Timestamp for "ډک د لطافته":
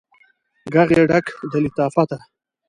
1.09-2.17